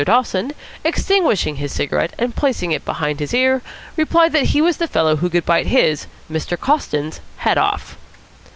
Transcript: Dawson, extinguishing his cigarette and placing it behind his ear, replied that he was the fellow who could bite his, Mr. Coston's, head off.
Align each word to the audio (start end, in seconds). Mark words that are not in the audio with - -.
Dawson, 0.03 0.53
extinguishing 0.83 1.57
his 1.57 1.71
cigarette 1.71 2.13
and 2.17 2.35
placing 2.35 2.71
it 2.71 2.83
behind 2.83 3.19
his 3.19 3.35
ear, 3.35 3.61
replied 3.95 4.31
that 4.31 4.45
he 4.45 4.59
was 4.59 4.77
the 4.77 4.87
fellow 4.87 5.17
who 5.17 5.29
could 5.29 5.45
bite 5.45 5.67
his, 5.67 6.07
Mr. 6.27 6.59
Coston's, 6.59 7.19
head 7.37 7.59
off. 7.59 7.97